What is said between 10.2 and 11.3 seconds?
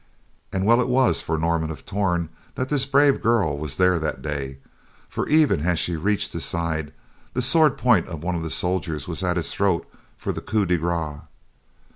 the coup de grace.